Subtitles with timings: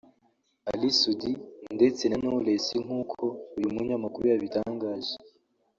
[0.71, 1.31] Ally Soudi
[1.75, 3.23] ndetse na Knowless nkuko
[3.57, 5.15] uyu munyamakuru yabitangaje